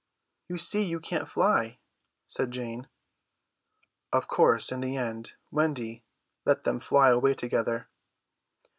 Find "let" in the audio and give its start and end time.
6.43-6.63